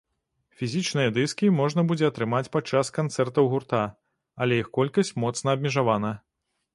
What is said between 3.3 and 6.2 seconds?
гурта, але іх колькасць моцна абмежавана.